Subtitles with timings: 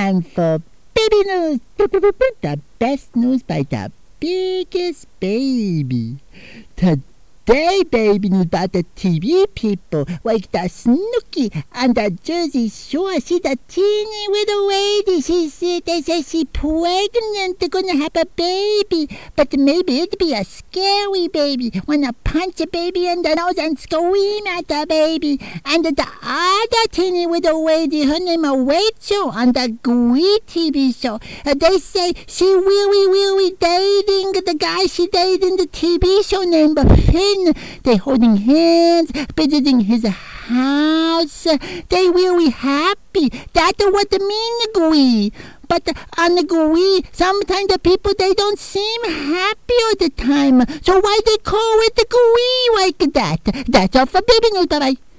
[0.00, 0.62] time for
[0.94, 1.60] baby news.
[1.76, 6.16] The best news by the biggest baby.
[6.76, 7.02] Today
[7.46, 13.14] Day baby about the TV people like the Snooki and the Jersey Shore.
[13.14, 15.22] She's the teeny little lady.
[15.22, 17.58] She said they say she's pregnant.
[17.58, 21.72] They're gonna have a baby, but maybe it'd be a scary baby.
[21.88, 25.40] Wanna punch a baby in the nose and scream at the baby.
[25.64, 31.18] And the other teeny little lady, her name is Rachel on the Glee TV show.
[31.46, 36.42] Uh, they say she really, really dating the guy she dated in the TV show
[36.42, 37.39] named Finn.
[37.84, 41.46] They holding hands, visiting his house.
[41.88, 43.28] They really happy.
[43.52, 45.32] That's what the mean agree.
[45.68, 45.86] But
[46.18, 50.64] on the Glee, sometimes the people they don't seem happy all the time.
[50.82, 53.66] So why they call it the Glee like that?
[53.68, 54.66] That's all for baby news.
[54.66, 55.09] Bye bye.